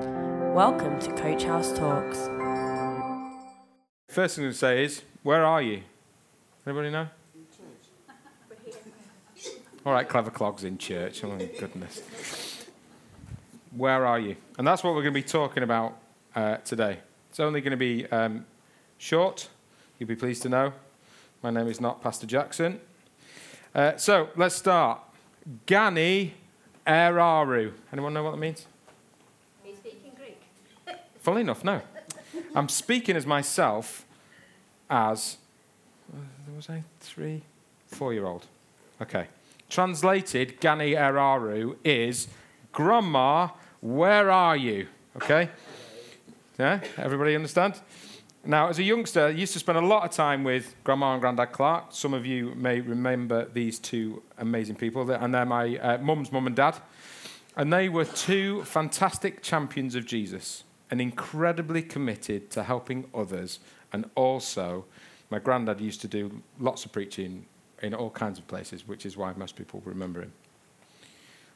[0.00, 2.18] Welcome to Coach House Talks.
[4.08, 5.82] First thing to say is, where are you?
[6.66, 7.06] Anybody know?
[9.84, 11.22] All right, clever clogs in church.
[11.22, 12.66] Oh, my goodness.
[13.76, 14.36] Where are you?
[14.56, 15.98] And that's what we're going to be talking about
[16.34, 16.98] uh, today.
[17.28, 18.46] It's only going to be um,
[18.96, 19.48] short,
[19.98, 20.72] you'll be pleased to know.
[21.42, 22.80] My name is not Pastor Jackson.
[23.74, 25.00] Uh, so let's start.
[25.66, 26.34] Gani
[26.86, 27.72] Eraru.
[27.92, 28.66] Anyone know what that means?
[29.64, 30.40] Are you speaking Greek?
[31.20, 31.82] Funnily enough, no.
[32.54, 34.06] I'm speaking as myself
[34.88, 35.36] as,
[36.12, 36.16] uh,
[36.56, 37.42] was I three,
[37.86, 38.46] four year old?
[39.02, 39.26] Okay.
[39.68, 42.28] Translated, Gani Eraru is,
[42.72, 43.48] Grandma,
[43.80, 44.88] where are you?
[45.16, 45.50] Okay?
[46.58, 46.80] Yeah?
[46.96, 47.80] Everybody understand?
[48.44, 51.20] Now, as a youngster, I used to spend a lot of time with Grandma and
[51.20, 51.88] Grandad Clark.
[51.90, 56.46] Some of you may remember these two amazing people, and they're my uh, mum's mum
[56.46, 56.76] and dad.
[57.56, 63.60] And they were two fantastic champions of Jesus and incredibly committed to helping others.
[63.92, 64.84] And also,
[65.30, 67.46] my granddad used to do lots of preaching
[67.82, 70.32] in all kinds of places, which is why most people remember him.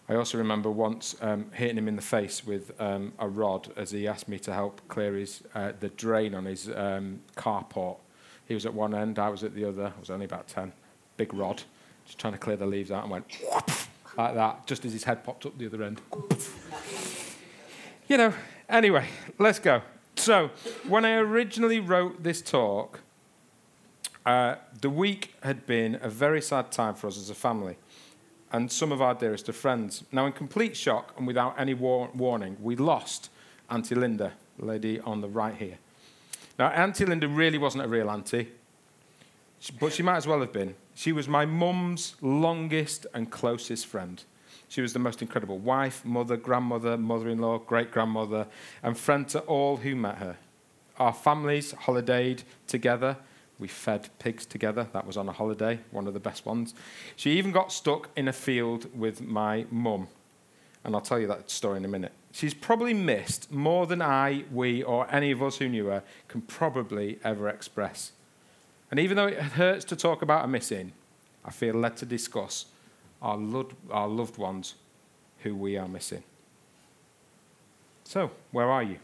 [0.09, 3.91] I also remember once um, hitting him in the face with um, a rod as
[3.91, 7.97] he asked me to help clear his, uh, the drain on his um, carport.
[8.47, 9.93] He was at one end, I was at the other.
[9.97, 10.73] I was only about 10.
[11.17, 11.63] Big rod,
[12.05, 13.25] just trying to clear the leaves out and went
[14.19, 16.03] like that, just as his head popped up the other end.
[18.09, 18.35] you know,
[18.69, 19.07] anyway,
[19.39, 19.83] let's go.
[20.17, 20.51] So,
[20.89, 23.01] when I originally wrote this talk,
[24.25, 27.77] uh, the week had been a very sad time for us as a family
[28.53, 30.05] and some of our dearest of friends.
[30.13, 33.31] Now, in complete shock and without any war- warning, we lost
[33.69, 35.79] Auntie Linda, lady on the right here.
[36.59, 38.53] Now, Auntie Linda really wasn't a real auntie,
[39.81, 40.77] but she might as well have been.
[40.95, 44.23] She was my mum's longest and closest friend.
[44.75, 48.49] She was the most incredible wife, mother, grandmother, mother in law, great grandmother,
[48.83, 50.37] and friend to all who met her.
[50.99, 53.17] Our families holidayed together
[53.59, 54.89] we fed pigs together.
[54.93, 56.75] That was on a holiday, one of the best ones.
[57.17, 60.09] She even got stuck in a field with my mum.
[60.83, 62.13] And I'll tell you that story in a minute.
[62.33, 66.43] She's probably missed more than I, we, or any of us who knew her can
[66.43, 68.13] probably ever express.
[68.91, 70.93] And even though it hurts to talk about a missing,
[71.45, 72.67] I feel led to discuss
[73.25, 74.75] our, lo- our loved ones
[75.39, 76.23] who we are missing.
[78.05, 78.99] So, where are you?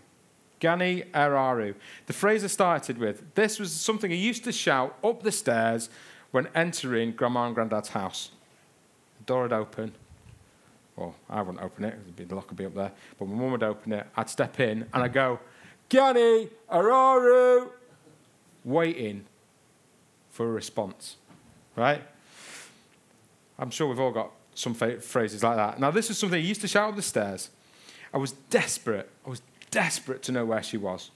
[0.60, 1.74] Gani Eraru.
[2.04, 5.88] The phrase I started with, this was something I used to shout up the stairs
[6.32, 8.30] when entering Grandma and Granddad's house.
[9.18, 9.94] The door would open.
[10.96, 12.92] Well, I wouldn't open it, the lock would be up there.
[13.18, 15.40] But my mum would open it, I'd step in, and I'd go,
[15.88, 17.70] Gani Eraru,
[18.64, 19.24] waiting
[20.30, 21.16] for a response.
[21.74, 22.02] Right?
[23.60, 25.78] I'm sure we've all got some phrases like that.
[25.78, 27.50] Now, this is something I used to shout up the stairs.
[28.12, 29.08] I was desperate.
[29.24, 31.10] I was desperate to know where she was,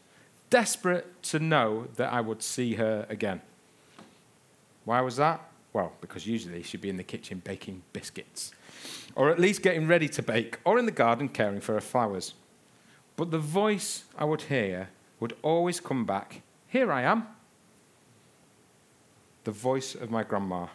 [0.50, 3.40] desperate to know that I would see her again.
[4.84, 5.40] Why was that?
[5.72, 8.52] Well, because usually she'd be in the kitchen baking biscuits,
[9.16, 12.34] or at least getting ready to bake, or in the garden caring for her flowers.
[13.16, 17.28] But the voice I would hear would always come back Here I am.
[19.44, 20.66] The voice of my grandma.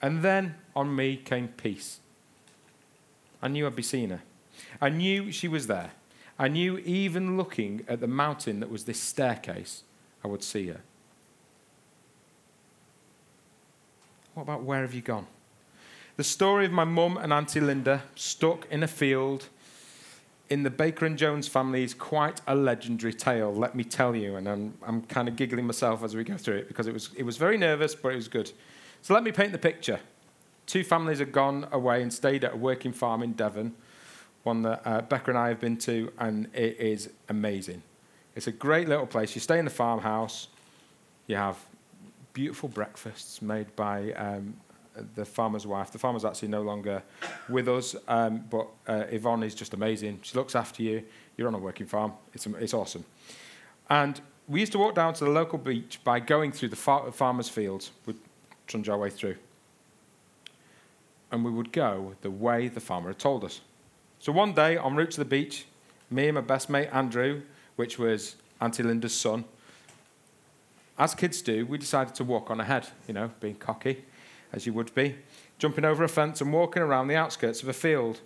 [0.00, 2.00] And then on me came peace.
[3.42, 4.22] I knew I'd be seeing her.
[4.80, 5.90] I knew she was there.
[6.38, 9.82] I knew even looking at the mountain that was this staircase,
[10.24, 10.80] I would see her.
[14.34, 15.26] What about where have you gone?
[16.16, 19.48] The story of my mum and Auntie Linda stuck in a field
[20.50, 24.36] in the Baker and Jones family is quite a legendary tale, let me tell you.
[24.36, 27.10] And I'm, I'm kind of giggling myself as we go through it because it was,
[27.16, 28.52] it was very nervous, but it was good.
[29.02, 30.00] So let me paint the picture.
[30.66, 33.74] Two families had gone away and stayed at a working farm in Devon
[34.44, 37.82] one that uh, Becca and I have been to, and it is amazing.
[38.36, 39.34] It's a great little place.
[39.34, 40.48] You stay in the farmhouse,
[41.26, 41.56] you have
[42.32, 44.54] beautiful breakfasts made by um,
[45.14, 45.90] the farmer's wife.
[45.90, 47.02] The farmer's actually no longer
[47.48, 50.20] with us, um, but uh, Yvonne is just amazing.
[50.22, 51.02] She looks after you.
[51.36, 52.12] You're on a working farm.
[52.32, 53.04] It's, it's awesome.
[53.88, 57.10] And we used to walk down to the local beach by going through the far-
[57.12, 57.92] farmer's fields.
[58.06, 58.16] We'd
[58.66, 59.36] trudge our way through.
[61.34, 63.60] And we would go the way the farmer had told us.
[64.20, 65.66] So one day, en route to the beach,
[66.08, 67.42] me and my best mate Andrew,
[67.74, 69.44] which was Auntie Linda's son,
[70.96, 74.04] as kids do, we decided to walk on ahead, you know, being cocky,
[74.52, 75.16] as you would be,
[75.58, 78.20] jumping over a fence and walking around the outskirts of a field.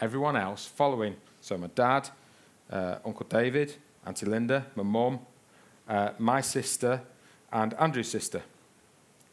[0.00, 1.16] Everyone else following.
[1.42, 2.08] So my dad,
[2.70, 3.74] uh, Uncle David,
[4.06, 5.18] Auntie Linda, my mum,
[5.86, 7.02] uh, my sister,
[7.52, 8.40] and Andrew's sister.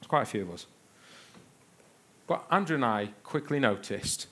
[0.01, 0.65] There's quite a few of us.
[2.29, 4.27] But Andrew and I quickly noticed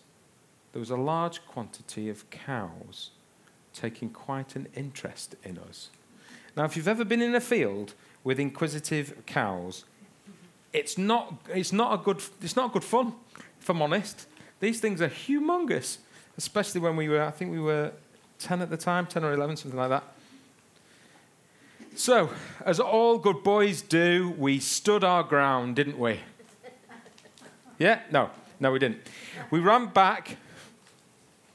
[0.72, 3.10] there was a large quantity of cows
[3.74, 5.90] taking quite an interest in us.
[6.56, 9.84] Now, if you've ever been in a field with inquisitive cows,
[10.74, 13.14] it's not, it's not, a good, it's not good fun,
[13.60, 14.28] if I'm honest.
[14.60, 15.98] These things are humongous,
[16.38, 17.94] especially when we were, I think we were
[18.38, 20.04] 10 at the time, 10 or 11, something like that.
[21.96, 22.30] So,
[22.64, 26.20] as all good boys do, we stood our ground, didn't we?
[27.78, 28.02] Yeah?
[28.12, 28.30] No,
[28.60, 29.00] no, we didn't.
[29.52, 30.38] We ran back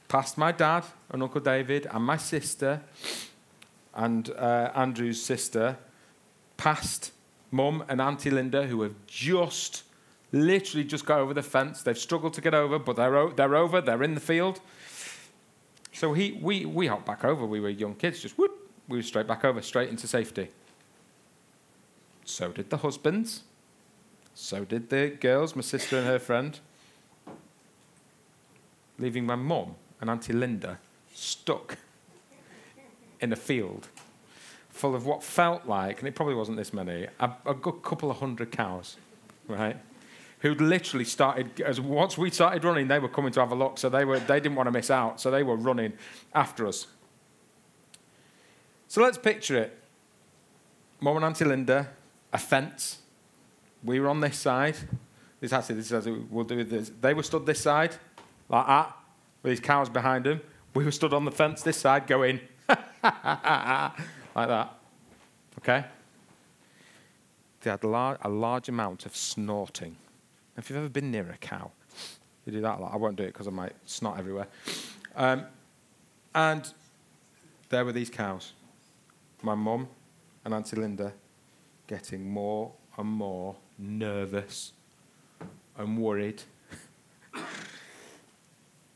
[0.08, 2.80] past my dad and Uncle David and my sister
[3.94, 5.76] and uh, Andrew's sister,
[6.56, 7.12] past
[7.50, 9.82] mum and Auntie Linda, who have just
[10.32, 11.82] literally just got over the fence.
[11.82, 14.60] They've struggled to get over, but they're, o- they're over, they're in the field.
[15.92, 17.44] So he, we, we hopped back over.
[17.44, 18.52] We were young kids, just whoop,
[18.88, 20.48] we were straight back over, straight into safety.
[22.24, 23.42] So did the husbands.
[24.34, 26.58] So did the girls, my sister and her friend.
[28.98, 30.78] Leaving my mum and Auntie Linda
[31.14, 31.78] stuck
[33.20, 33.88] in a field
[34.68, 38.10] full of what felt like, and it probably wasn't this many, a, a good couple
[38.10, 38.96] of hundred cows,
[39.46, 39.76] right?
[40.40, 43.78] Who'd literally started, as once we started running, they were coming to have a look,
[43.78, 45.92] so they, were, they didn't want to miss out, so they were running
[46.34, 46.86] after us.
[48.88, 49.78] So let's picture it.
[51.00, 51.90] Mum and Auntie Linda,
[52.32, 53.01] a fence.
[53.84, 54.76] We were on this side.
[55.40, 56.92] This actually, this is we'll do this.
[57.00, 57.96] They were stood this side,
[58.48, 58.96] like that,
[59.42, 60.40] with these cows behind them.
[60.74, 62.78] We were stood on the fence this side, going like
[64.34, 64.78] that.
[65.58, 65.84] Okay?
[67.60, 69.96] They had lar- a large amount of snorting.
[70.56, 71.70] If you've ever been near a cow,
[72.44, 72.92] you do that a lot.
[72.92, 74.48] I won't do it because I might snot everywhere.
[75.16, 75.46] Um,
[76.34, 76.72] and
[77.68, 78.52] there were these cows.
[79.42, 79.88] My mum
[80.44, 81.12] and Auntie Linda
[81.86, 84.72] getting more and more nervous
[85.76, 86.42] and worried.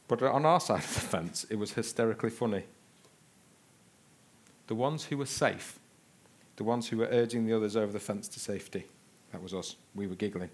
[0.09, 2.65] but on our side of the fence, it was hysterically funny.
[4.67, 5.79] The ones who were safe,
[6.57, 8.87] the ones who were urging the others over the fence to safety,
[9.33, 9.77] that was us.
[9.95, 10.51] We were giggling.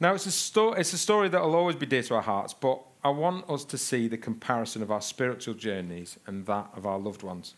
[0.00, 2.52] Now, it's a, sto- it's a story that will always be dear to our hearts,
[2.52, 6.86] but I want us to see the comparison of our spiritual journeys and that of
[6.86, 7.54] our loved ones.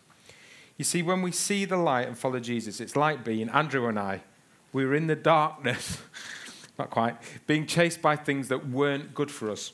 [0.77, 3.99] You see, when we see the light and follow Jesus, it's like being Andrew and
[3.99, 4.23] I.
[4.75, 6.03] We were in the darkness,
[6.79, 7.17] not quite,
[7.47, 9.73] being chased by things that weren't good for us.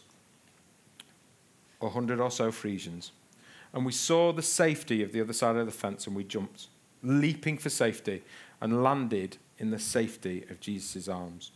[1.80, 3.10] A hundred or so Friesians.
[3.72, 6.66] And we saw the safety of the other side of the fence and we jumped,
[7.02, 8.22] leaping for safety,
[8.60, 11.52] and landed in the safety of Jesus' arms.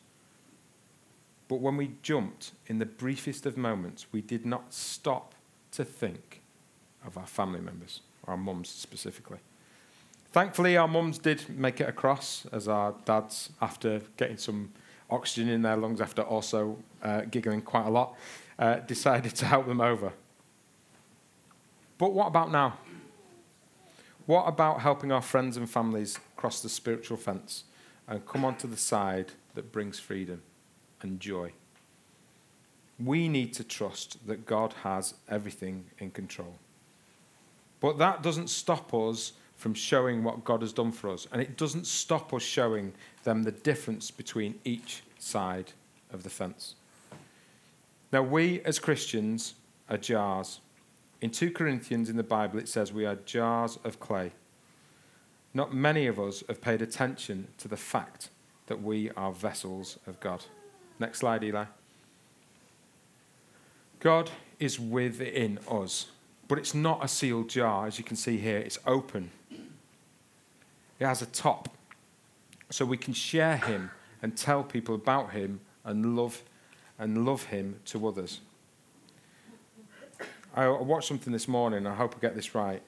[1.47, 5.35] But when we jumped, in the briefest of moments, we did not stop
[5.73, 6.41] to think
[7.07, 9.41] of our family members, our mums specifically.
[10.35, 14.73] Thankfully, our mums did make it across, as our dads, after getting some
[15.09, 18.17] oxygen in their lungs, after also uh, giggling quite a lot,
[18.59, 20.13] uh, decided to help them over.
[21.99, 22.79] But what about now?
[24.27, 27.63] What about helping our friends and families cross the spiritual fence
[28.09, 30.43] and come onto the side that brings freedom
[31.01, 31.53] and joy?
[32.99, 36.57] We need to trust that God has everything in control.
[37.79, 41.27] But that doesn't stop us from showing what God has done for us.
[41.33, 42.93] And it doesn't stop us showing
[43.23, 45.73] them the difference between each side
[46.13, 46.75] of the fence.
[48.13, 49.55] Now, we as Christians
[49.89, 50.61] are jars.
[51.21, 54.33] In 2 Corinthians in the Bible, it says we are jars of clay.
[55.53, 58.29] Not many of us have paid attention to the fact
[58.67, 60.45] that we are vessels of God.
[60.99, 61.65] Next slide, Eli.
[64.01, 66.07] God is within us,
[66.47, 68.59] but it's not a sealed jar, as you can see here.
[68.59, 69.31] It's open,
[70.99, 71.69] it has a top,
[72.71, 73.91] so we can share Him
[74.23, 76.43] and tell people about Him and love,
[76.99, 78.41] and love Him to others.
[80.57, 81.87] I watched something this morning.
[81.87, 82.81] I hope I get this right.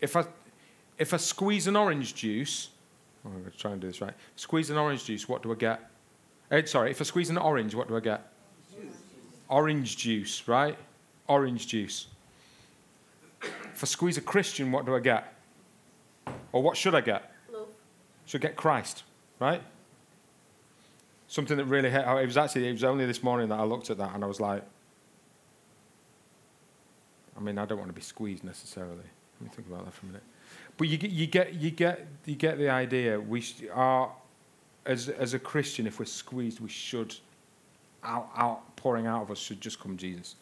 [0.00, 0.24] If I,
[0.98, 2.68] if I squeeze an orange juice,
[3.24, 4.14] oh, I'm going to try and do this right.
[4.36, 5.88] Squeeze an orange juice, what do I get?
[6.50, 8.30] Eh, sorry, if I squeeze an orange, what do I get?
[8.70, 8.94] Juice.
[9.48, 10.76] Orange juice, right?
[11.28, 12.08] Orange juice.
[13.82, 15.34] If I squeeze a Christian, what do I get?
[16.52, 17.32] Or what should I get?
[17.52, 17.66] Love.
[18.26, 19.02] Should get Christ,
[19.40, 19.60] right?
[21.26, 22.06] Something that really hit.
[22.06, 24.28] It was actually it was only this morning that I looked at that and I
[24.28, 24.62] was like,
[27.36, 28.94] I mean, I don't want to be squeezed necessarily.
[28.94, 30.22] Let me think about that for a minute.
[30.76, 33.18] But you get you get you get you get the idea.
[33.18, 34.12] We are
[34.86, 37.16] as as a Christian, if we're squeezed, we should
[38.04, 40.36] out out pouring out of us should just come Jesus.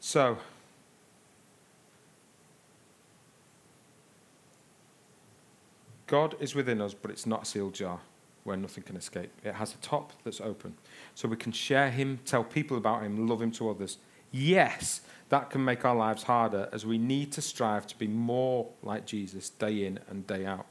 [0.00, 0.36] So.
[6.06, 8.00] God is within us, but it's not a sealed jar.
[8.44, 9.30] where nothing can escape.
[9.42, 10.74] It has a top that's open.
[11.14, 13.96] So we can share Him, tell people about Him, love Him to others.
[14.30, 18.68] Yes, that can make our lives harder as we need to strive to be more
[18.82, 20.66] like Jesus day in and day out.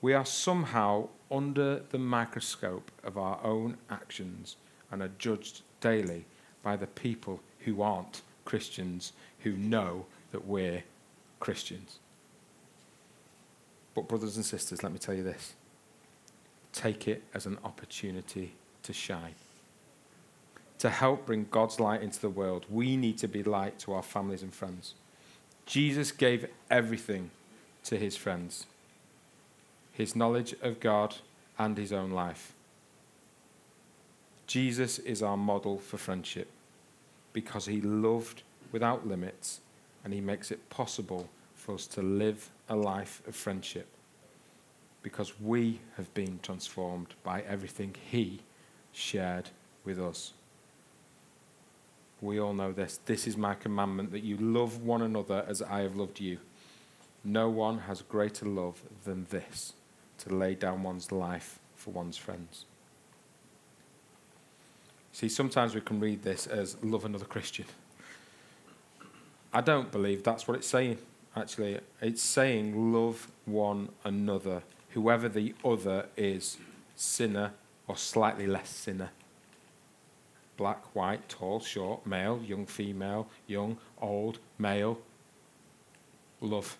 [0.00, 4.56] We are somehow under the microscope of our own actions
[4.92, 6.26] and are judged daily
[6.62, 10.84] by the people who aren't Christians, who know that we're
[11.40, 11.98] Christians.
[13.94, 15.54] But, brothers and sisters, let me tell you this
[16.72, 19.34] take it as an opportunity to shine.
[20.80, 24.02] To help bring God's light into the world, we need to be light to our
[24.02, 24.94] families and friends.
[25.66, 27.30] Jesus gave everything
[27.84, 28.66] to his friends
[29.94, 31.14] his knowledge of God
[31.56, 32.52] and his own life.
[34.48, 36.50] Jesus is our model for friendship
[37.32, 39.60] because he loved without limits
[40.02, 43.86] and he makes it possible for us to live a life of friendship
[45.02, 48.40] because we have been transformed by everything he
[48.92, 49.50] shared
[49.84, 50.32] with us.
[52.22, 52.98] We all know this.
[53.04, 56.38] This is my commandment that you love one another as I have loved you.
[57.22, 59.74] No one has greater love than this
[60.18, 62.64] to lay down one's life for one's friends.
[65.12, 67.66] See, sometimes we can read this as love another Christian.
[69.52, 70.98] I don't believe that's what it's saying,
[71.36, 71.80] actually.
[72.00, 76.58] It's saying love one another, whoever the other is,
[76.96, 77.52] sinner
[77.86, 79.10] or slightly less sinner.
[80.56, 84.98] Black, white, tall, short, male, young, female, young, old, male.
[86.40, 86.76] Love.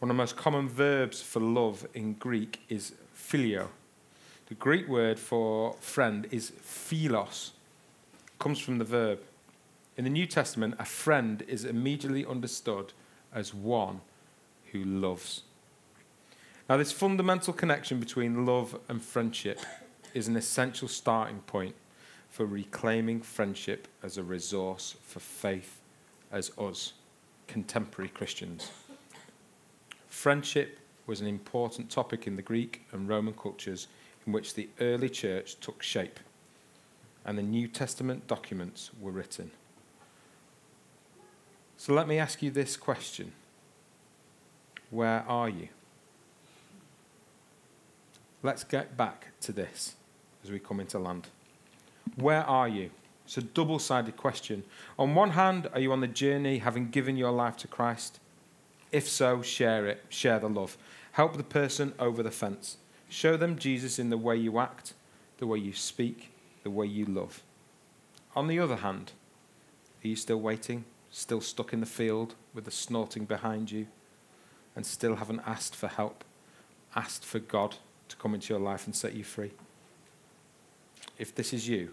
[0.00, 3.68] One of the most common verbs for love in Greek is phileo.
[4.48, 7.52] The Greek word for friend is philos.
[8.38, 9.20] Comes from the verb.
[9.96, 12.92] In the New Testament, a friend is immediately understood
[13.32, 14.00] as one
[14.72, 15.42] who loves.
[16.68, 19.60] Now, this fundamental connection between love and friendship
[20.12, 21.76] is an essential starting point
[22.28, 25.80] for reclaiming friendship as a resource for faith
[26.32, 26.94] as us,
[27.46, 28.72] contemporary Christians.
[30.08, 33.86] Friendship was an important topic in the Greek and Roman cultures
[34.26, 36.18] in which the early church took shape
[37.24, 39.50] and the New Testament documents were written.
[41.76, 43.32] So let me ask you this question
[44.90, 45.68] Where are you?
[48.42, 49.94] Let's get back to this
[50.42, 51.28] as we come into land.
[52.16, 52.90] Where are you?
[53.24, 54.64] It's a double sided question.
[54.98, 58.20] On one hand, are you on the journey having given your life to Christ?
[58.92, 60.76] If so, share it, share the love.
[61.12, 62.76] Help the person over the fence.
[63.08, 64.92] Show them Jesus in the way you act,
[65.38, 66.30] the way you speak,
[66.62, 67.42] the way you love.
[68.36, 69.12] On the other hand,
[70.04, 73.86] are you still waiting, still stuck in the field with the snorting behind you,
[74.74, 76.24] and still haven't asked for help,
[76.96, 77.76] asked for God
[78.08, 79.52] to come into your life and set you free?
[81.16, 81.90] If this is you,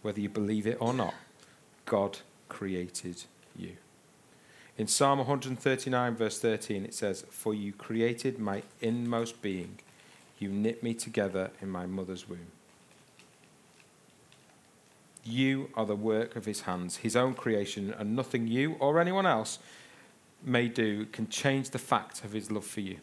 [0.00, 1.14] whether you believe it or not,
[1.84, 3.76] God created you.
[4.78, 9.78] In Psalm 139, verse 13, it says, For you created my inmost being,
[10.38, 12.46] you knit me together in my mother's womb.
[15.24, 19.26] You are the work of his hands, his own creation, and nothing you or anyone
[19.26, 19.58] else
[20.42, 22.98] may do can change the fact of his love for you.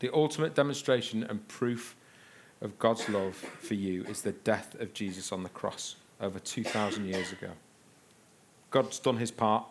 [0.00, 1.96] The ultimate demonstration and proof
[2.60, 7.06] of God's love for you is the death of Jesus on the cross over 2,000
[7.06, 7.50] years ago.
[8.70, 9.64] God's done his part.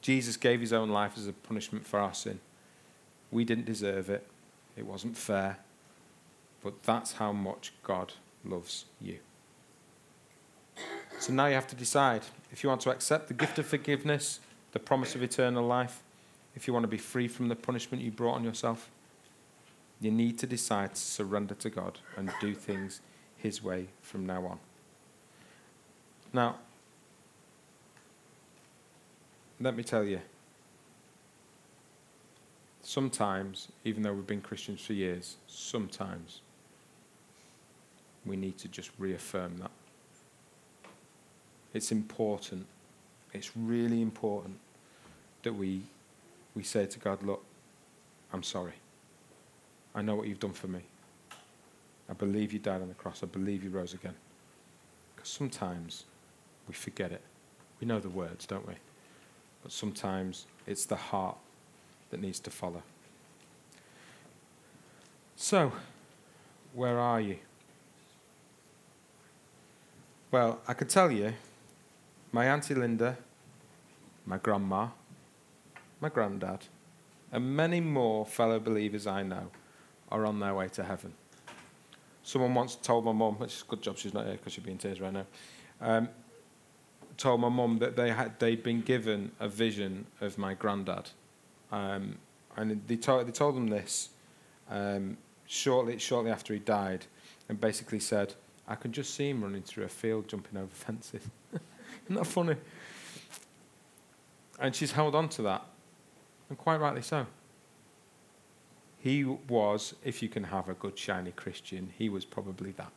[0.00, 2.40] Jesus gave his own life as a punishment for our sin.
[3.30, 4.26] We didn't deserve it,
[4.76, 5.58] it wasn't fair,
[6.62, 8.12] but that's how much God
[8.44, 9.18] loves you.
[11.18, 14.40] So now you have to decide if you want to accept the gift of forgiveness,
[14.72, 16.02] the promise of eternal life,
[16.54, 18.90] if you want to be free from the punishment you brought on yourself.
[20.00, 23.00] You need to decide to surrender to God and do things
[23.36, 24.58] His way from now on.
[26.32, 26.56] Now,
[29.58, 30.20] let me tell you,
[32.82, 36.42] sometimes, even though we've been Christians for years, sometimes
[38.26, 39.70] we need to just reaffirm that.
[41.76, 42.66] It's important.
[43.34, 44.58] It's really important
[45.42, 45.82] that we,
[46.54, 47.44] we say to God, Look,
[48.32, 48.72] I'm sorry.
[49.94, 50.80] I know what you've done for me.
[52.08, 53.22] I believe you died on the cross.
[53.22, 54.14] I believe you rose again.
[55.14, 56.04] Because sometimes
[56.66, 57.22] we forget it.
[57.80, 58.74] We know the words, don't we?
[59.66, 61.36] but sometimes it's the heart
[62.10, 62.84] that needs to follow.
[65.34, 65.72] So,
[66.72, 67.38] where are you?
[70.30, 71.32] Well, I could tell you,
[72.36, 73.16] my Auntie Linda,
[74.26, 74.88] my grandma,
[76.02, 76.66] my granddad,
[77.32, 79.50] and many more fellow believers I know
[80.10, 81.14] are on their way to heaven.
[82.22, 84.66] Someone once told my mum, which is a good job she's not here because she'd
[84.66, 85.24] be in tears right now,
[85.80, 86.10] um,
[87.16, 91.08] told my mum that they had, they'd been given a vision of my granddad.
[91.72, 92.18] Um,
[92.54, 94.10] and they told, they told him this
[94.70, 95.16] um,
[95.46, 97.06] shortly, shortly after he died
[97.48, 98.34] and basically said,
[98.68, 101.22] I can just see him running through a field, jumping over fences.
[102.04, 102.56] Isn't that funny?
[104.58, 105.64] And she's held on to that,
[106.48, 107.26] and quite rightly so.
[108.98, 112.90] He was, if you can have a good, shiny Christian, he was probably that.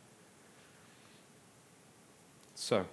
[2.56, 2.86] So,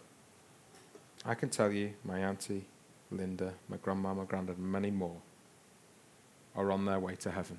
[1.25, 2.67] I can tell you, my auntie,
[3.11, 5.17] Linda, my grandma, my granddad, and many more
[6.55, 7.59] are on their way to heaven.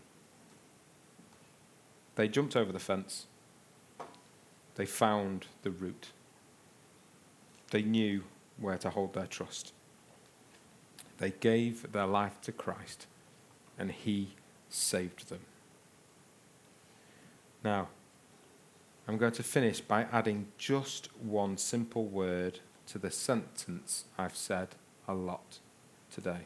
[2.16, 3.28] They jumped over the fence.
[4.76, 6.10] They found the route.
[7.72, 8.24] They knew
[8.60, 9.74] where to hold their trust.
[11.18, 13.08] They gave their life to Christ,
[13.78, 14.30] and He
[14.70, 15.42] saved them.
[17.64, 17.88] Now,
[19.08, 24.70] I'm going to finish by adding just one simple word to the sentence I've said
[25.08, 25.60] a lot
[26.12, 26.46] today.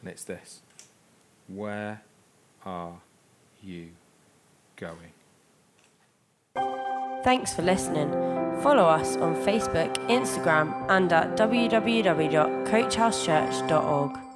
[0.00, 0.62] And it's this
[1.48, 2.02] Where
[2.64, 3.00] are
[3.62, 3.90] you
[4.76, 5.12] going?
[7.22, 8.10] Thanks for listening.
[8.62, 14.29] Follow us on Facebook, Instagram, and at www.coachhousechurch.org.